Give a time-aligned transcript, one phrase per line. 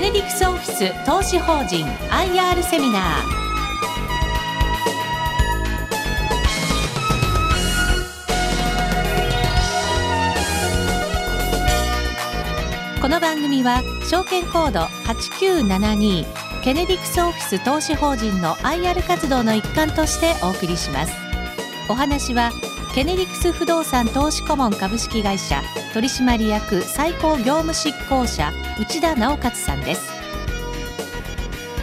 [0.00, 3.02] ケネディクスオフィス投資法人 IR セミナー。
[13.02, 16.24] この番組は証券コード8972
[16.62, 21.12] ケネディクスオフィス投資法人の IR 活動の一環としてお送りします。
[21.90, 22.52] お話は
[22.92, 25.62] ケネディクス不動産投資顧問株式会社
[25.94, 30.10] 取締役最高業務執行者内田直勝さんです。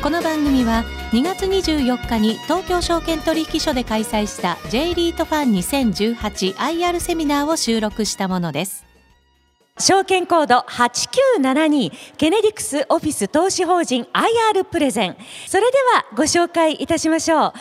[0.03, 0.83] この番組は
[1.13, 8.85] 2月24日に東京証券取引所で開催した J リートファン 2018IR セミナーを収録したものです。
[9.79, 15.15] 証券コード8972ケネディクスオフィス投資法人 IR プレゼン。
[15.47, 17.53] それではご紹介いたしましょう。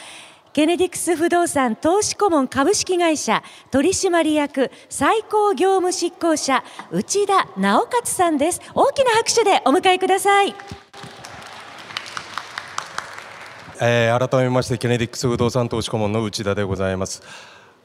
[0.56, 8.63] ケネディクス不動産投資顧問株式会社取締役最高業務執行者内田直勝さんです。
[8.74, 10.54] 大きな拍手でお迎えください。
[13.82, 17.23] えー、改めましてケネディクス不動産投資顧問の内田でございます。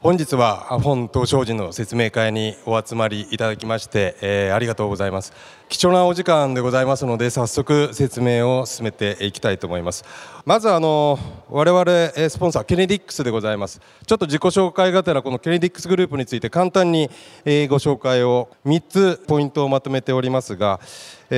[0.02, 5.32] 本日は本東証人の説明会にお集まりいただきまして、えー、ありがとうございます。
[5.68, 10.04] 貴重なお時間でございますので早速説明を進めていきたいと思います。
[10.44, 13.80] まずあの我々スポンサーケネディックスでございます。
[14.04, 17.08] ちょっと自己紹介がてらこのケネディックスグループについて簡単に
[17.68, 20.80] ご紹介を3つポイントをまとめておりますが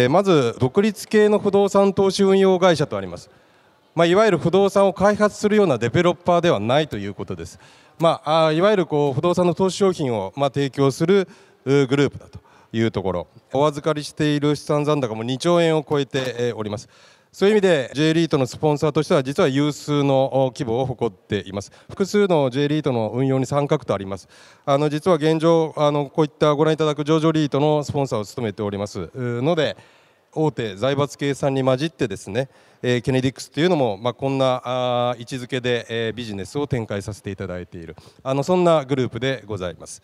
[0.08, 3.28] まず独立系の不動産投資運用会社とあります。
[3.94, 7.60] まあ、いわゆる不動産を開発するようなデベロッパーではないということです。
[7.98, 11.28] まあ、いわゆるこう不動産の投資商品をまあ提供する
[11.64, 12.40] グループだと
[12.72, 13.26] いうところ。
[13.52, 16.88] お預かりしている資産残高も2兆円を超えております。
[17.34, 21.72] そういう意味で J リートのスポンサーとしては実は有数の規模を誇っています。
[21.88, 24.28] 複数の J リートの運用に参画とあります。
[24.64, 29.10] あの実は現状あのこういったご覧いただく上場リートのスポンサーを務めております。
[29.14, 29.76] ので
[30.34, 32.48] 大手財閥計算に混じってですね、
[32.82, 37.96] えー、ケネディックスというのも、まあ、こんなあ位置づけで、えー、ビジネスを展開させていただいている。
[38.22, 40.02] あのそんなグループでございます。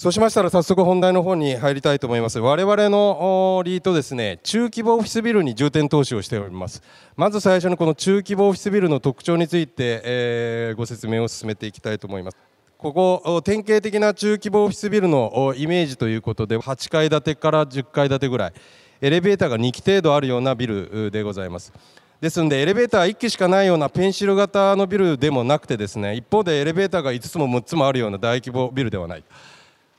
[0.00, 2.38] そうしましたら早速本題の方に入りたいと思います。
[2.38, 6.82] 我々のリートですね中規模オフィスビルに重点投資をしております。
[7.16, 12.36] まず最初にこの中規模オフィスビルの特徴について、えー、ご説明を進めていきたいと思います。
[12.78, 18.52] ここ典型的な中規模オフィスビルのイメージということで8階建てから10階建てぐらい。
[19.02, 21.72] エレベーターが2基程度あるようなビルでございます。
[22.20, 29.24] ですのでエレベーター1基しかないようなペンシル型のビルでもなくてですね一方でエレベーターが5つも6つもあるような大規模ビルではない。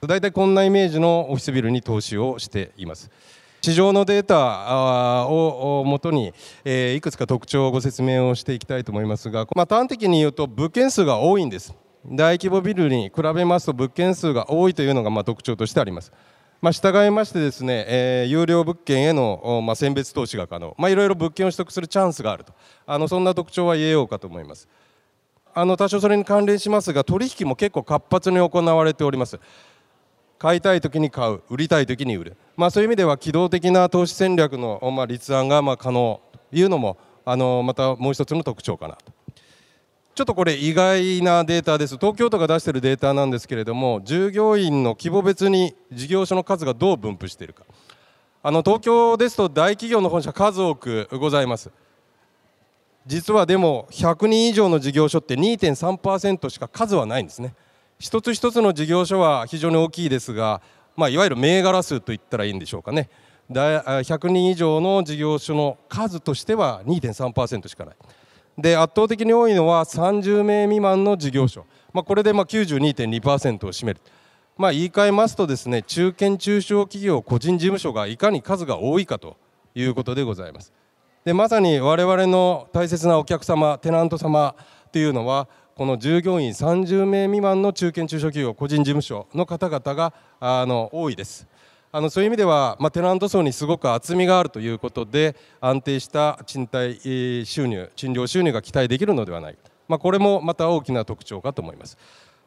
[0.08, 3.10] 大体こんなイメージのオフィスビルに投資をしています。
[3.62, 6.34] 市場のデータをもとに、
[6.66, 11.76] いくつか特徴をご説明をしていきたいと思いますが、まあ、端的に言うと物件数が多いんです。
[12.04, 16.12] 大規模ビルに比べますと物件数が多いというのがま特徴としてあります。
[16.62, 22.54] まあ、従いましてですね、えー、有料物件への、まあ、選別投資が可能、まあ、いろいろ物件を取得するチャンスがあると。
[22.86, 24.68] あのそんな特徴は言えようかと思います。
[25.56, 29.40] あの多少それに関連しますが取引も結構活発に行われております。
[30.38, 36.22] 買いたい時に買う売りたい時に売る、まあ、そういう意味では機動的な投資戦略の、まあ、立案がまあ可能。
[36.52, 39.12] というのもあのまたもう一つの特徴かなと。
[40.14, 41.96] ちょっとこれ意外なデータです。
[41.96, 47.64] 東京都が出しているデータなんですけれども従業員の規模別に事業所の数がどう分布しているか。
[48.44, 51.72] あの東京ですと大企業の本社数多くございます。
[53.08, 57.56] 実はでも100人以上の事業所って2.3%しか数はないんですね。
[57.98, 60.62] 一つ一つの事業所は非常に大きいですが、
[60.98, 63.10] まあ、いわゆる銘柄数と言ったらいいんでしょうかね。
[63.50, 67.96] 100人以上の事業所の数としては2.3%しかない。
[68.62, 74.02] で圧倒的に多いのは30名未満の事業所、まあ、これでま92.2%を占める、
[74.58, 79.38] まあ、言い換えますとですね中堅中小企業個人事務所がいかに数が多いかと
[79.74, 80.74] いうことでございます。
[81.24, 84.56] でまさに我々の大切なお客様テナント様
[84.92, 91.48] というのはこの従業員30名未満の中堅中小企業個人事務所の方々があの多いです。
[91.94, 99.60] あのそういう意味では、まあ、テナント層にすごく厚みがあるということで安定した賃貸収入賃料収入が期待できるのではないか、
[99.90, 101.98] まあ、これもまた大きな特徴かと思います、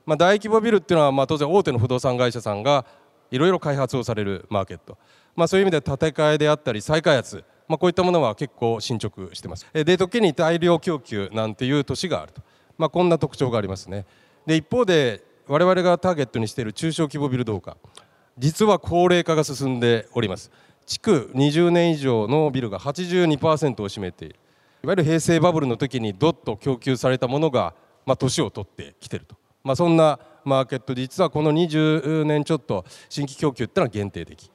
[0.06, 2.86] まあ、大規模ビルっていうのは、まあ、当然大手の不動産会社さんが
[3.30, 4.96] いろいろ開発をされるマーケット、
[5.36, 9.66] まあ、そういう意味で建て替えであったり再開発、まあ、こういったものは結構進捗してます。
[9.74, 12.40] で時に大量供給なんていう年があると、
[12.78, 14.06] まあ、こんな特徴がありますね。
[14.46, 17.76] で一方で我々がターゲットにしている中小規模ビルどうか。
[18.38, 20.50] 実は高齢化が進んでおります。
[20.86, 24.36] 築20年以上のビルが82%を占めている。
[24.82, 34.50] いわゆる平成バブルの時にどっと供給されたものが、まあ、年を取ってきていると、まあ、そんなマーケット実はこの20年ちょっと新規供給ってのは限定的。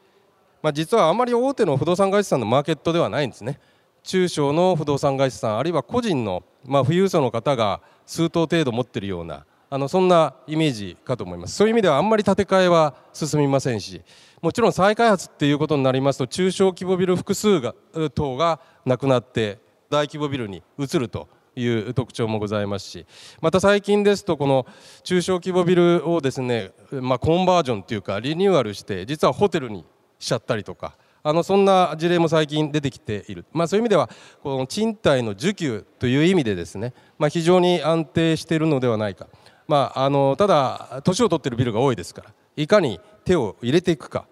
[0.62, 3.60] まあ、実はあまり大手の不動産会社さんのマーケットではないんですね。
[4.04, 11.56] 中小の不動産会社さんあるいは個人の、まあ、富裕層の方が数棟程度持っているようなあのそんなイメージかと思います。
[11.56, 14.02] そういう意味ではあんまり建て替えは進みませんし
[14.42, 17.76] もちろん再開発っていうことになりますと中小規模ビル複数が
[18.16, 23.06] 等がなくなって大規模ビルに移るという特徴もございますし
[23.42, 24.66] また最近ですとこの
[25.04, 29.86] 中小規模ビルをですね、まあ、コンバージョンというかリニューアルして実はホテルに
[30.20, 34.10] しちゃったりとかあのそんな事例も最近出てきている、まあ、そういう意味では
[34.42, 39.28] この賃貸の需給という意味でですね、まあ、非常に安定しているのではないか、
[39.70, 44.26] まあ、あのただ年を取っているビルが多いですからいかに手を入れていくか、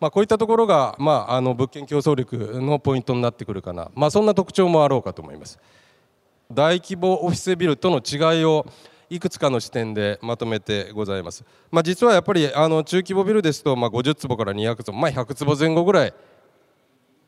[0.00, 5.58] まあ、こういったところが、まあ、あの物件競争力のポイントになってくるかな、まあ、そんな特徴もあろうかと思います。
[6.50, 8.66] 大規模オフィスビルとの違いを
[9.10, 16.14] いくつかの視点でまとめてございます、まあ、実はやっぱりあの中規模ビルですと、まあ、50坪から200坪、まあ、100坪前後ぐらい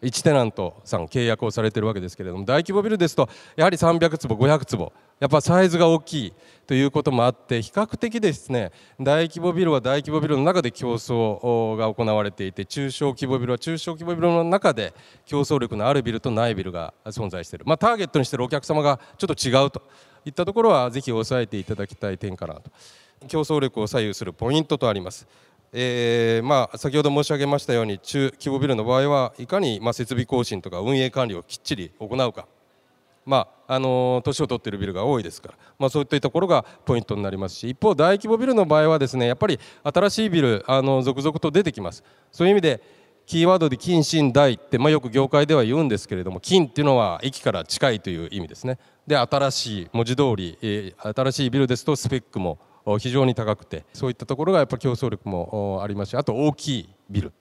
[0.02, 6.32] 1テナントさん契約をされているわけですけれども大規模ビルですとやはり300坪500坪やっぱサイズが大きい
[6.66, 14.92] ということもあって比較的ですね大規模ビルは大規模ビルの中で競争が行われていて中小規模ビルは中小規模ビルの中で
[15.24, 19.82] 競争力のあるビルとないビルが存在している、まあ、ターゲットにしているお客様がちょっと違うと
[20.26, 22.70] いったところはぜひ押さえていただきたい点かなと。
[23.28, 25.26] 競争力を左右するポイントとあります。
[25.72, 32.46] えーまあ、先ほど申し上げましたように中規模ビルの場合はいかにまあ設備更新とか運営管理をきっちり行うか、
[33.24, 42.02] まあ、あの年を取っているビルが多いですから、まあ、そういったところがポイントになりますし一方大規模ビルの場合はですねやっぱり新しいビルあの続々と出てきます。
[42.32, 42.82] そういう意味で
[43.26, 48.78] キーワードで金新大って、まあ、よく業界では言うんですけれども金っていうのは駅から近いという意味ですね。
[49.04, 52.58] で新しい文字通り、えー、新しいビルですとスペックも
[52.98, 57.32] 非常に高くてそういったところがやっぱり競争力もありますしあと大きいビル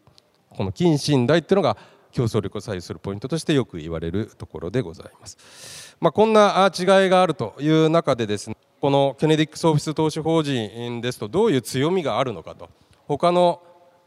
[0.49, 1.77] この近信大っていうのが
[2.11, 5.97] 競争力を左右するポイントとしてよく言われるところでございます。
[5.99, 12.69] まあ、こんな違いがあるという中でですねこのケネディックスオフィス投資法人ですとどういう強みがあるのかと
[13.07, 13.61] 他の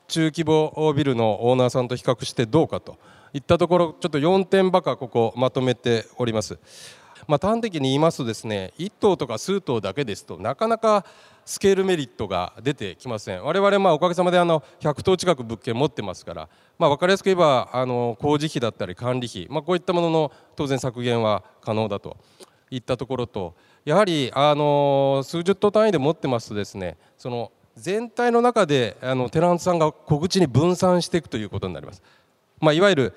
[0.06, 2.96] 中規模ビルのオーナーさんと比較してどうかと
[3.34, 6.58] いったところちょっと4点ばかここまとめております。
[7.28, 11.04] まあ、端的に言いますとですね1棟とか数棟だけですとなかなか
[11.44, 16.48] スケールメリットが出てきません我々まあおかげさまであの100棟近く物件持ってますから、
[16.78, 22.16] まあ、分かりやすく言えばあの工事費だったり管理費、まあ、こういったものの当然削減は可能だと
[22.70, 23.54] いったところと
[23.84, 32.02] やはりあの数十棟単位で持ってますとですねその全体の中であのテナントさんが小口に分散していくということになります。
[32.60, 33.14] まあ、いわゆる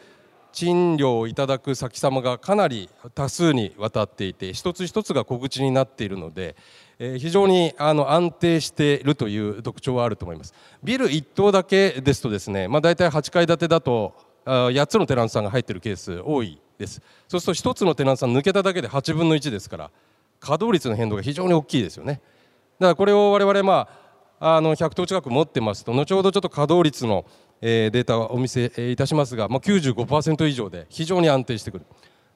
[0.51, 6.55] 賃料をいただく先様がかなり多数にわたっていて一つ一つが小口になっているので、
[6.99, 10.53] え、非常にあの安定しているという特徴はあると思います。
[10.83, 14.13] ビル1棟だけですとですね、まあ、大体8階建てだと
[14.45, 17.01] あ8つのテナントさんが入っているケース多いです。
[17.27, 19.91] そうすると1つのテナントさん抜けただけで8分の1ですから
[20.39, 22.21] 稼働率の変動が非常に大きいですよね。
[22.79, 23.87] だからこれを我々ま
[24.39, 27.25] ああの100棟近く持ってますと後ほどちょっと稼働率の
[27.61, 31.85] えデータをお見せいたしますが、まあ、95%以上で非常に安定してくる。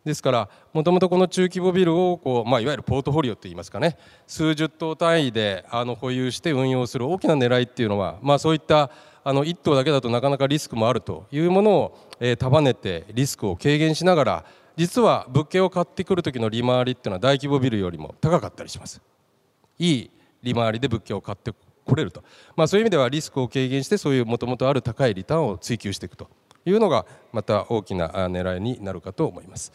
[0.05, 8.91] ですからもともとこの中規模ビルをこう、まあ、いわゆるポートフォリオといいますかね数十棟単位であの保有して運用する大きな狙いっていうのは、まあ、そういった
[9.23, 14.45] あの1棟だけだとなかなかリスクもあるというものを、えー、束ねてリスクを軽減しながら
[14.77, 19.01] 実は物件を買ってくる時の利回りっていうのは大規模ビルよりも高かったりします
[19.79, 20.11] いい
[20.43, 21.51] 利回りで物件を買って
[21.85, 22.23] 来れると、
[22.55, 26.27] まあ、そういう意味ではリスクを軽減してそういうもともとある高いリターンを追求していくと
[26.65, 29.71] いうのがまた大きな狙いになるかと思います。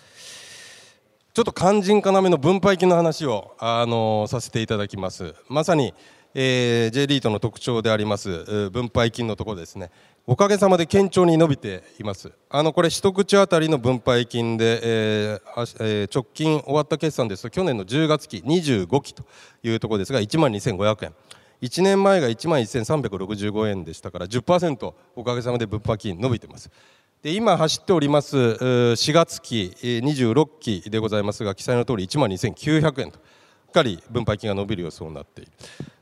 [1.33, 5.35] ちょっと肝心要の分配金の話をあのさせていただきます。
[5.49, 5.95] まさに、
[6.35, 9.91] えー、J リートの特徴であります分配金のところですね。
[10.27, 12.33] おかげさまで堅調に伸びています。
[12.51, 19.25] あのこれ一口当たりの分配金で、えーえー、直近終わった決算ですと去年の10月期25期と
[19.63, 21.15] いうところですが1万2500円。
[21.63, 26.71] 1年前が1万1365円でしたから10%おかげさまで物販金伸びてます。
[27.23, 33.23] で今走っております4月期26期でございますが記載の通り1万2900円とし
[33.69, 35.53] っかり分配金が伸びる予想になっている。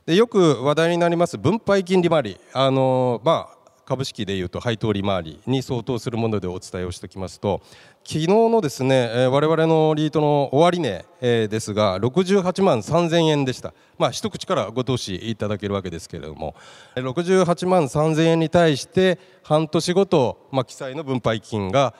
[0.05, 2.39] でよく話題になります分配金利回り。
[2.53, 3.58] あのまあ
[3.89, 7.59] 株式でいうと配当利回りに相当するものでお伝えをしておきますと
[8.03, 16.55] 昨日のですね、え、我々のリートの終値、ですが68万3000円でした、まあ、一口からご投資いただけるわけですけれども
[16.95, 21.95] 68万3000円に対して半年ごと、まあ、記載の分配金が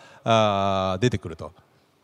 [1.02, 1.52] 出てくると。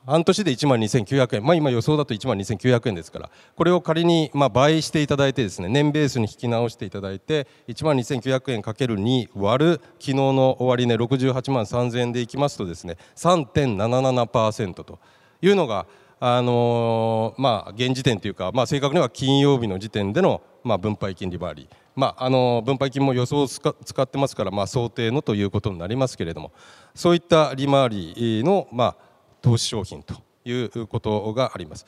[0.05, 3.29] 半年で1万2900円、まあ、今予想だと1万2900円ですから。
[3.55, 14.99] これを仮にまあ倍していただいてですね年ベースに引き直していただいて1万2900円かける2割る昨日の終値68万3000円でいきますとですね3.77%と
[15.41, 15.85] いうのが
[16.19, 26.51] あのー、まあ現時点というか、まあ、正確には金曜日の時点でのまあ分配金利回り、まあ、あの分配金も予想を使ってますから、まあ、想定のということになりますけれども
[26.93, 29.04] そういった利回りの、まあ、
[29.45, 31.85] 投資商品ということがあります。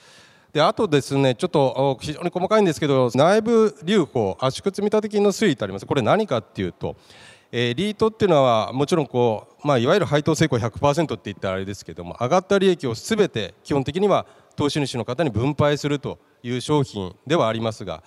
[0.53, 6.95] であとですねちょっと非常に細かいんですけど内部留保圧縮積立金の推移とありますこれ何かっていうと、
[7.51, 18.01] えー、リートっていうのはもちろんこう、まあ、いわゆる配当成功100%って言ったらあれですけども上がった利益をすべて基本的には投資主の方に分配するという商品ではありますが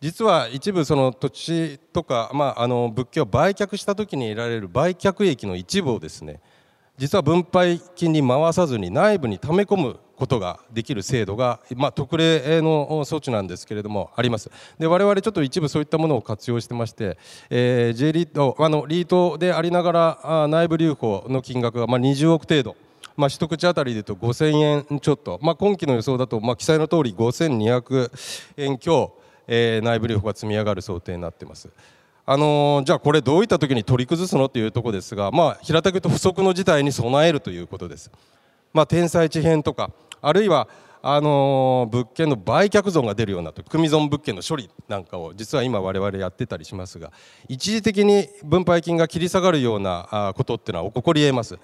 [0.00, 6.40] 実は一部その土地とか、まあ、あの物件を売却した時に得られる売却益の一部をですね
[6.98, 14.50] 実は分配金に回さずに内部に溜め込むことができる制度が、まあ、特例の措置なんですけれどもあります。
[14.78, 17.16] で我々ちょっと一部そういったものを活用してまして、
[17.50, 22.76] えー、J リートあのリートでありながら内部留保の金額がまあ20億程度。
[23.16, 28.12] まあ、一口当たりでいうと5000円ちょっと、まあ、今期の予想だと、まあ、記載の通り5200
[28.58, 29.12] 円強、
[29.48, 31.68] えー、内部留保が積み上がる想定になっています。
[32.30, 38.10] あの、じゃあこれどういった時に取り崩すのっていうところですが、まあ、平たく言うと不測の事態に備えるということです。
[38.74, 40.68] まあ、天災地変とかあるいは
[41.00, 47.12] あの、物件の売却損が出るようなと組損物件の処理なんかを実は今我々やってたりしますが
[47.48, 51.58] 一時的に分配金が切り下がるようなことっていうのは起こりえます。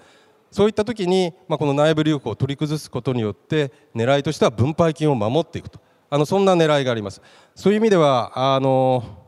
[0.49, 5.79] そういった時に、まあ、この内部留保を取り崩すことによって狙いとしては分配金を守っていくと。
[6.09, 7.21] あのそんな狙いがあります。
[7.53, 9.24] そういう意味ではあの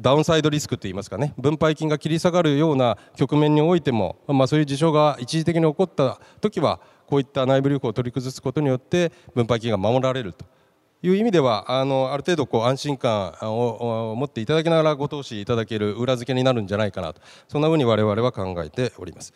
[0.00, 1.34] ダウンサイドリスクといいますかね。
[1.38, 10.44] 分配金が切り下がるような局面においても、まあ、そういう事象が一時的に起こった時はこういった内部留保を取り崩すことによって分配金が守られると
[11.02, 17.20] いう意味ではあのある程度こう安心感を持っていただきながらご投資いただける裏付けになるんじゃないかなと。
[17.46, 19.34] そんなふうに我々は考えております。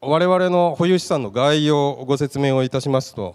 [0.00, 3.34] 我々の保有資産の概要をご説明をいたしますと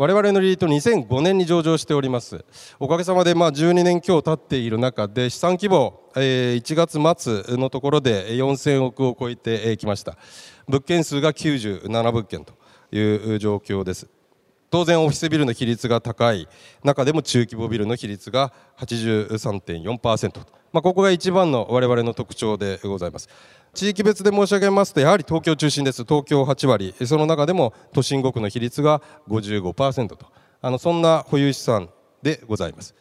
[0.00, 2.42] 我々のリート2005年に上場しております。
[2.78, 10.16] おかげさまでまあ12年強経っている中で資産規模、え1月末のところで4000億を超えてきました。
[10.66, 12.54] 物件数が97物件と
[12.90, 14.08] いう状況です。
[14.70, 16.48] 当然オフィスビルの比率が高い。
[16.84, 20.38] 中でも中規模ビルの比率が83.4%、
[20.72, 23.28] まあ、ここが一番の我々の特徴でございます。
[23.74, 26.04] 地域別で申し上げますとやはり東京中心です。
[26.04, 26.94] 東京8割。
[27.04, 30.26] その中でも都心5区の比率が55%と。
[30.62, 31.88] あのそんな保有資産
[32.22, 32.94] でございます。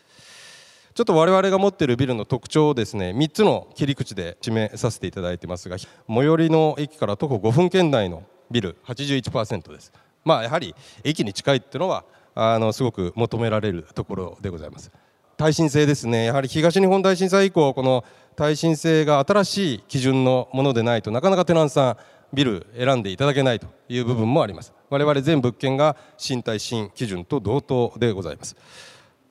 [0.95, 9.93] ちょっと我々が持っているビルの特徴をですね3つの切り口で示させていただいてますが最寄りの駅から徒歩5分圏内のビル81%です。
[10.23, 12.03] まあやはり駅に近いっていうのは
[12.35, 14.91] あのすごく求められるところでございます。
[15.37, 16.25] 耐震性ですね。
[16.25, 18.03] やはり東日本大震災以降この
[18.35, 21.97] 耐震性が新しい基準のものでないとなかなかテナントさん
[22.33, 24.73] ビル選んでいただけないという部分もあります。
[24.89, 28.55] 我々全物件が新耐震基準と同等でございます。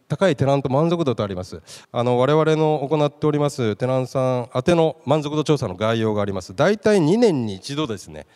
[0.09, 1.61] 高いテナント満足度とあります。
[1.92, 6.54] あの我々の行っておりますテナントさん宛ての満足度調査の概要があります。
[6.54, 8.26] 大体2年に一度ですね。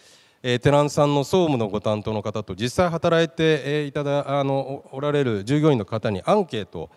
[0.42, 6.90] えテナンさんの総務のご担当の方と実際働いて、えいただあのおられる従業員の方にアンケート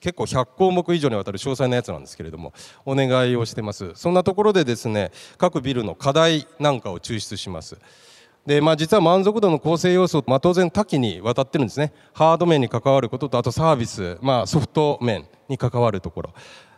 [0.00, 2.52] 結構100項目以上にわたる詳細なやつなんですけれども
[2.84, 3.92] お願いをしてます。
[3.94, 7.78] そんなところでですね各ビルの課題なんかを抽出します。
[8.46, 11.92] でまあ、実は満足度の構成要素、まあ、当然多岐にわたってるんですね。
[12.14, 16.30] ハード面に関わることとあとサービス、まあ、ソフト面に関わるところ。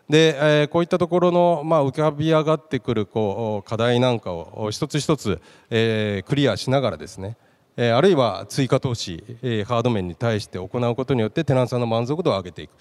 [0.09, 5.41] で、えー、こういったところの、まあ、浮かび上がってくるこう課題なんかを一つ一つ、
[5.71, 7.37] えー、クリアしながらですね
[7.77, 12.73] えあるいは追加投資、えハード面に対して行うことによってテナントさんの満足度を上げていく、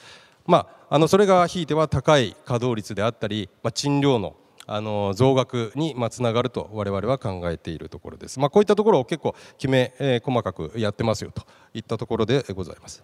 [0.46, 4.36] まあ、あのそれがひいては高い稼働率であったり、まあ、賃料の
[4.68, 13.04] あの増額につながると我々は考えているところです、まあ、こういったところを結構きめ、えー、細かくやってますよといったところでございます。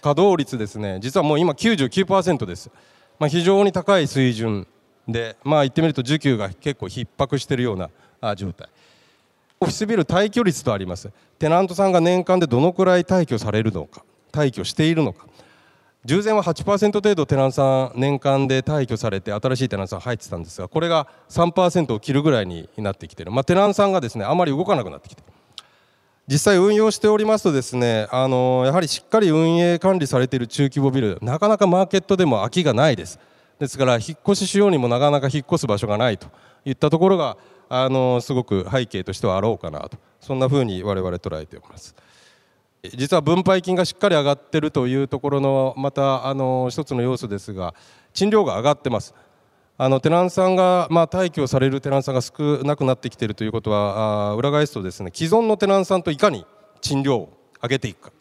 [0.00, 2.70] 稼働率ですね実はもう今99%です、
[3.18, 4.66] まあ、非常に高い水準
[5.08, 8.68] でまあ言ってみると需給が結構逼迫しているような状態。
[9.60, 11.10] オフィスビル退去率とあります。
[11.38, 15.26] テナントさんが年間でどのくらい退去されるのか退去しているのか。
[16.04, 25.22] 従前は8%程度テナントさん年間で退去されて新しいテナントさん入ってたんですがこれが3%を切るぐらいになってきている、まあ、テナントさんがですねあまり動かなくなってきて
[26.30, 33.18] 実際運用しておりますとですねあのやはりしっかり運営管理されている中規模ビルなかなかマーケットでも空きがないです。
[33.58, 36.28] ですから引っ越ししようにもなかなか引っ越す場所がないと
[36.66, 37.38] いったところが
[37.70, 39.96] あのすごく背景としてはあろうかなと。
[40.20, 41.94] そんなふうに我々捉えております。
[42.82, 47.74] 実は分配金がしっかり上がっているというところのまたあの一つの要素ですが
[48.12, 49.14] 賃料が上がってます。
[49.80, 56.44] あのテナンさんが、まあ、退去されるテナンさんが少なくなってきているということはあ裏返すとですね既存のテナンさんといかに
[56.80, 57.32] 賃料を
[57.62, 58.12] 上げていくか。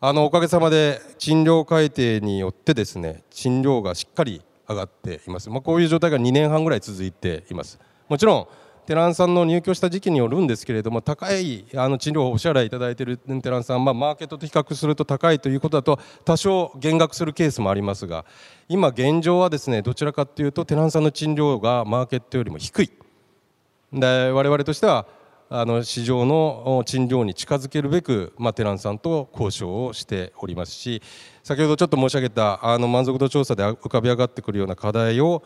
[0.00, 7.78] あのおかげさまで賃料改定によってですね賃料がしっかり上がっています、まあ、こういう状態が2年半ぐらい続いています。
[8.08, 8.48] もちろん
[8.88, 18.24] テナンさんの入居した時期によるんですけれども高いあの賃料をお支払いいただいているテナンさん、まあ、マーケットと比較すると高いということだと多少減額するケースもありますが
[18.66, 22.90] 今現状はですねどちらかというとテナンさんの賃料がマーケットよりも低い。
[23.92, 25.04] で我々としては
[25.50, 31.02] あの市場の賃料に近づけるべく、まあ、テナンさんと交渉をしておりますし
[31.42, 35.42] 先ほどちょっと申し上げたあの満足度調査で浮かび上がってくるような課題を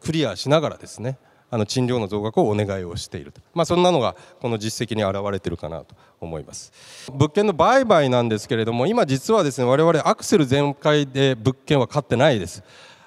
[0.00, 1.18] クリアしながらですね
[1.50, 6.72] あの賃料の増額をお願いをしていると、まあ、そんなのがこの実績に表れているかなと思います。
[7.12, 12.62] 物件の売買なんですけれども今実はですね我々アクセル全開で物件は買ってないです。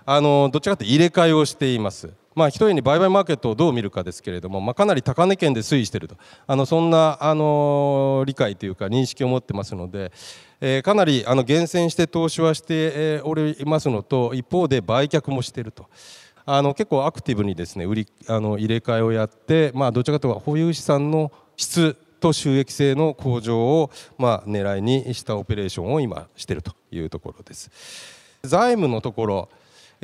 [0.05, 2.09] あのどちらかというと入れ替えをしています。
[2.35, 6.15] まあ、一重に売買マーケットをどう見るかですけれども、まあ、かなり高値圏で推移していると。
[6.47, 10.11] あのそんなあの理解というか認識を持ってますので、
[10.59, 15.87] えー、かなりあの厳選して投資はしておりますのと一方で売却もしていると。
[16.45, 27.69] あの結構アクティブにですね売りあの入れ替えをやって、まあ、どちらかというと保有資産の質と収益性の向上を、まあ、狙いにしたオペレーションを今しているというところです。
[28.43, 29.49] 財務のところ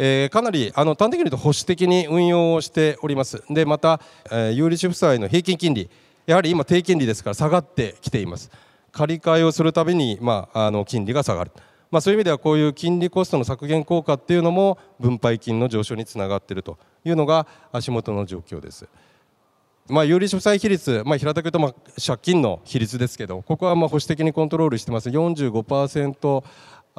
[0.01, 3.43] えー、かなりあの端的に言うと保守的に運用をしております。
[3.49, 3.99] でまた、
[4.31, 5.89] えー、有利子負債の平均金利
[6.25, 8.49] やはり今低金利ですから下がってきています。
[8.93, 11.51] 借り換えをするたびに、まあ、あの金利が下がる。
[11.91, 18.87] まあ、そういう意味ではこういう金利コストの削減効果っていうのも分配金の上昇につながっているというのが足元の状況です。
[19.87, 26.43] まあ、有利負債比率、まあ、平たく言うとまあ借金の比率ですけどここはまあ保守的にコントロールしてます45%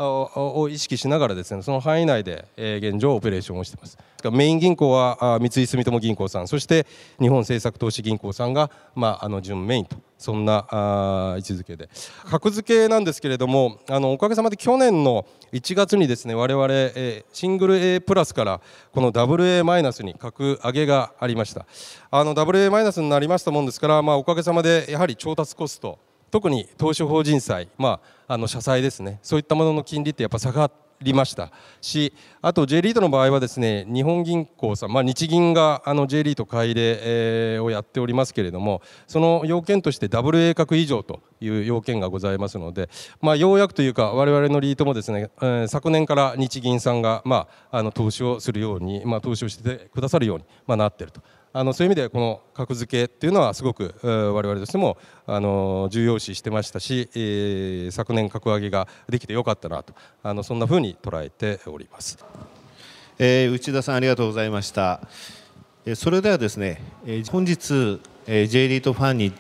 [0.01, 3.99] を意識しながらですねその範囲内で現状オペレーションをしています。
[4.33, 6.87] メイン銀行は三井住友銀行さんそして
[7.19, 11.89] 日本政策投資銀行さんが、まあ、あの準メインとそんなあ位置づけで。
[12.29, 18.61] 格付けなんですけれどもあのおかげさまで去年の1月にですね我々、えシングル A プラスから
[18.93, 21.67] この WA マイナスに格上げがありました。
[22.11, 25.99] あの WA マイナスになりましたもんですから、まあ、おかげさまでやはり調達コスト
[26.31, 30.71] 特に投資法人債、まあ、あの社債ですねそういったものの金利ってやっぱ下が
[31.03, 32.13] りましたし
[32.43, 42.91] あと J リートの場合はですね日本銀行さん、まあ、日銀があの J リート買い入れ、えー、をやっておりますけれどもその要件として WA 格以上という要件がございますので、
[43.23, 51.23] まあ、ようやくというか我々のリートもですね、えー、昨年から日銀さんが、まあ、あの投資をするように、まあ、投資をしてくださるように、まあ、なっていると。
[51.53, 62.25] あのそういう意味でこの格付けっていうのはすごく我々としてもあの重要視してましたし、えー、昨年格上げができてよかったなとあのそんなふうに捉えております、
[63.19, 65.01] えー、内田さんありがとうございました。
[65.97, 66.81] それではですね
[67.31, 69.33] 本日 J リートファンに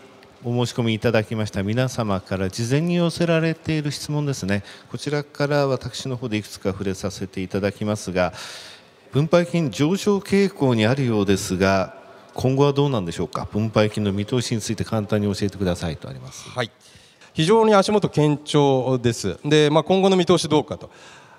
[0.43, 4.65] お申し込みいただきました皆様から事前に寄せられている質問ですね。
[4.91, 8.33] こちらから私の方でいくつか触れさせていただきますが
[9.13, 12.00] 分配金上昇傾向にあるようですが
[12.41, 13.47] 今後はどうなんでしょうか？
[13.53, 16.49] 分配金の見通しについて簡単に教えてくださいとあります。
[16.49, 16.71] はい。
[17.35, 19.39] 非常に足元堅調です。
[19.45, 20.89] で、まあ、今後の見通しどうかと。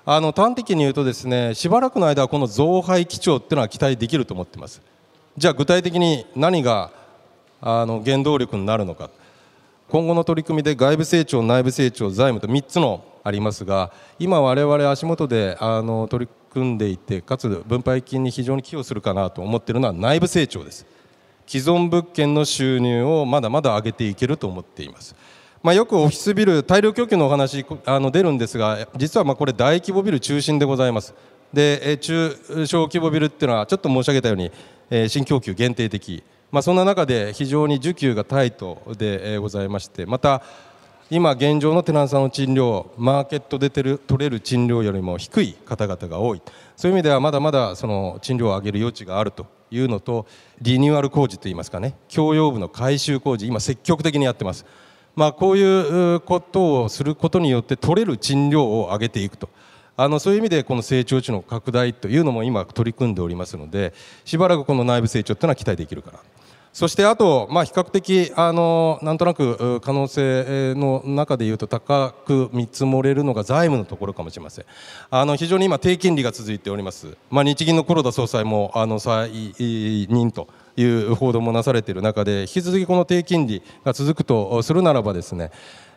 [0.04, 4.80] あの端的に言うとですねしばらくの間はこの増配基調っていうのは期待できると思ってます。
[5.36, 6.92] じゃあ具体的に何が
[7.60, 9.10] あの原動力になるのか。
[9.88, 20.86] 今後の取り組みで外部成長内部成長財務と3つのありますが今我々足元であの取り組んでいてかつ分配金に非常に寄与するかなと思っているのは内部成長です。
[21.46, 25.14] 既存物件の収入をまだまだ上げていけると思っています。
[25.62, 31.14] まあ、よくオフィスビル大量供給のお話あの出るんですが実はまあこれ大規模ビル中心でございます。
[31.52, 40.42] で中小規模ビルっていうのはちょっと申し上げたように新供給限定的、まあ、そんな中で非常に需給がタイトでございましてまた
[41.14, 46.40] 今現状のテナントさんの賃料マーケットで取れる賃料よりも低い方々が多い。
[46.74, 50.26] そういう意味ではまだまだその賃料を上げる余地があるというのと
[50.62, 54.64] リニューアル工事といいますかね共用部の改修工事今積極的にやってます、
[55.14, 59.50] まあ、こういうことをすることによって取れる賃料を上げていくと。
[59.98, 63.92] あのそういう意味でこの成長値の拡大というのも今取り組んでおりますので
[64.24, 66.20] しばらくこの内部成長というのは期待できるかな。
[66.72, 74.64] そしてあと、まあ、比較的あのなんとなく可能性の中でいうと高く見積もれるのが財務のところかもしれません。
[75.10, 85.50] あの非常に今低金利が続いております、まあ、日銀の黒田総裁もあの再任という報道もなされている中で引き続きこの低金利が続くとするならばですね、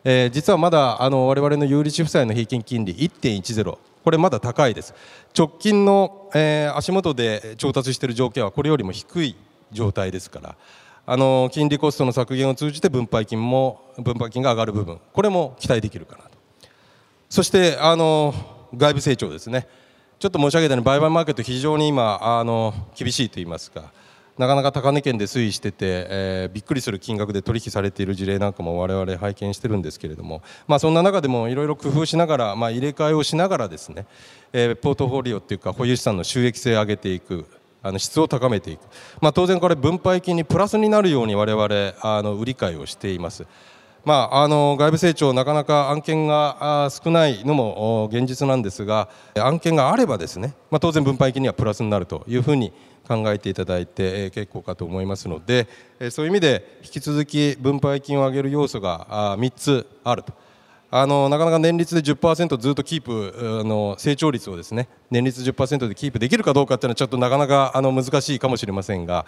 [0.03, 4.93] えー、実はまだあの我々の有利子負債の平均金利1.10これまだ高いです。
[5.35, 9.35] 直近の、えー、足元で調達している条件はこれよりも低い。
[9.75, 10.55] 状態ですから。
[11.07, 14.99] あの金利コストの削減を通じて分配金も分配金が上がる部分。
[15.13, 16.31] これも期待できるかなと。
[17.29, 18.33] そしてあの
[18.75, 19.67] 外部成長ですね。
[20.17, 23.91] ちょっと申し上げたように売買マーケット非常に今あの厳しいと言いますか
[24.37, 34.05] なかなか高値圏で推移してて、えー、びっくりする金額で取引されている事例なんかも我々拝見してるんですけれども、まあ、そんな中でもいろいろ工夫しながら、まあ、入れ替えをしながらですね、
[34.51, 37.45] えー、ポートフォリオっていうか保有資産の収益性を上げていく。
[37.85, 38.79] あの質を高めていく、
[39.21, 43.45] まあ、当然これ分配金にプラスになるように我々あの売り買いをしています。
[44.03, 52.71] まあ、あの外部成長、なかなか案件が少ないのも現実なんですが案件があればですね、まあ、当然分配金にはプラスになるというふうに
[53.07, 55.67] 考えていただいて結構かと思いますので
[56.11, 60.33] そういう意味で引き続き分配金を上げる要素が3つあると。
[60.97, 69.25] あのなかなか年率で10%ずっとキープあの成長率をですね年率10%でキープできるかどうかっていうのはちょっとなかなかあの難しいかもしれませんが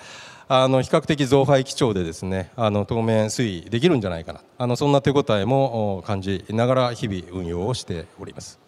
[0.48, 8.60] あの比較的増配基調でですねあの当面推移できるんじゃないかなあのそんな手応えも感じながら日々運用をしております。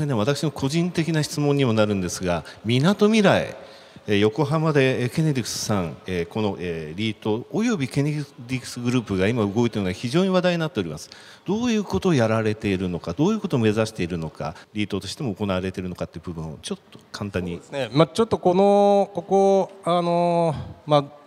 [0.00, 3.56] 私の個人的な質問にもなるんですがみなとみらい
[4.06, 5.96] 横浜でケネディクスさん
[6.30, 11.10] このリートおよびケネディクスグループが今動いているのが非常に話題になっております。
[11.46, 17.88] どういうことをやられているのかどういうことを目指しているのかリートとしても行われているのかという部分をちょっと簡単に、ね。
[17.92, 20.54] まあ、ちょっとこのここあの
[20.86, 21.18] まあ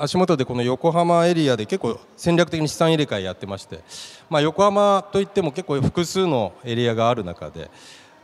[0.00, 3.80] 足元でこの横浜エリアで結構戦略的に資産入れ替えやってまして、
[4.30, 7.68] まあ、横浜といっても結構複数のエリアがある中で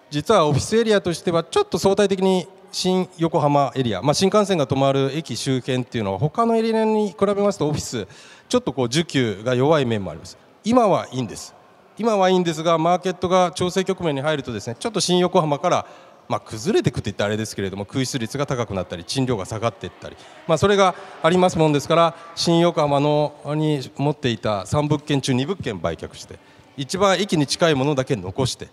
[0.09, 8.09] 実はオフィスエリアとしてはちょっと相対的に新横浜エリア、まあ、新幹線が止まる駅周辺っていうのは他のエリアに比べますとオフィス
[8.49, 10.39] ちょっとこう需給が弱い面もあります。
[10.65, 11.55] 今はいいんです。
[11.99, 15.87] 今はいいんですがマーケットが調整局面に入るとですねちょっと新横浜から
[16.29, 26.39] まあ、崩れていくって言ってあれですけれども空室率が高くなったり賃料が下がっていったり、まあ、それがありますもんですから新横浜のに持っていた3物件中2物件売却して
[26.77, 28.69] 一番駅に近いものだけ残して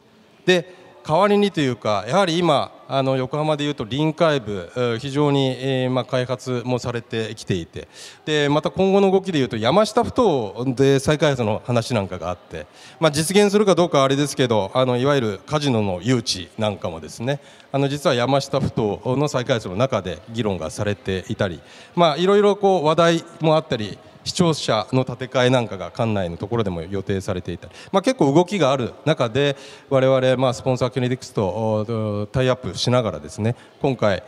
[0.46, 0.74] で
[1.08, 7.88] 代わりにというかやはり今あの横浜でいうと臨海部非常に、えーまあ、開発もされてきていて
[8.26, 12.66] でまた今後の動きでいうと山下ふ頭で再開発の話なんかがあって、
[13.00, 21.62] まあ、実現するかどうかはあれですけどあのいわゆるカジノの誘致なんかもですねあの実は山下ふ頭の再開発の中で議論がされていたり、
[21.96, 29.58] まあ、いろいろこう話題もあったり視聴者の建て替えなんかが館内のところでも予定されていたり、まあ、結構動きがある中で
[29.90, 34.22] 我々まあスポンサーケネディクスとタイアップしながらですね今回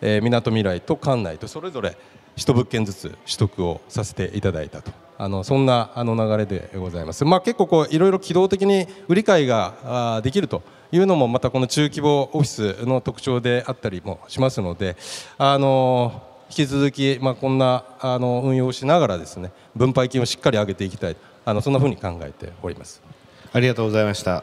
[0.00, 1.96] みなとみらいと館内とそれぞれ
[2.36, 4.92] 1物件ずつ取得をさせていただいたと。
[5.18, 10.62] あのそんなあの流れでございます、まあ、結構こういろいろ機動的に売り買いができると
[10.92, 14.94] いうのもまたこの中規模オフィスの特徴であったりもしますので
[15.38, 21.16] あの引き続き、まあ、こんなあの運用をしながらですね分配金をしっかり上げていきたい。
[21.44, 23.00] あのそんなふうに考えております。
[23.52, 24.42] ありがとうございました。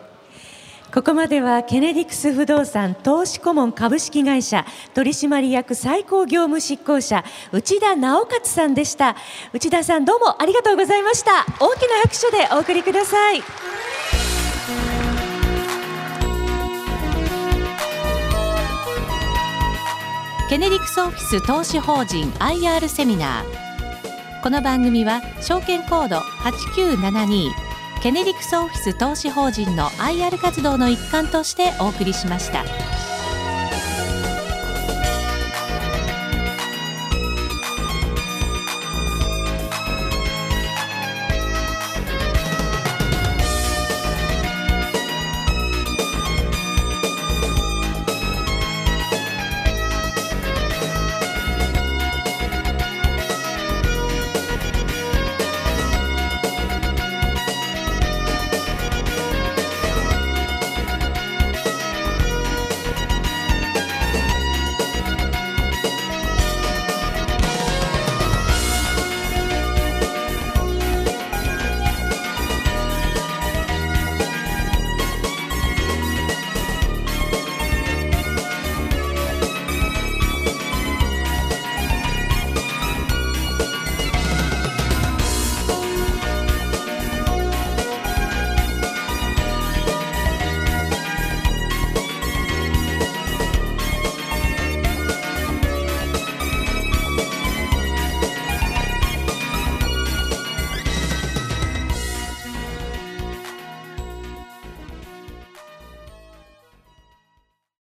[0.93, 4.63] ここまではケネディクス不動産投資顧問株式会社
[4.93, 9.15] 取締役最高業務執行者内田直勝さんでした。
[9.51, 11.45] 内田さんどうもありがとうございました。
[11.59, 13.43] 大きな拍手でお送りください
[20.53, 27.49] ケネディクスオフィス投資法人 IR セミナーこの番組は証券コード8972
[28.03, 32.63] ケネディクスオフィス投資法人の IR 活動の一環としてお送りしました。